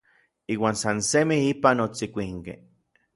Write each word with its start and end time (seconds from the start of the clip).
Iuan 0.53 0.77
san 0.81 0.99
semij 1.09 1.43
ipan 1.51 1.83
otsikuinkej. 1.85 2.59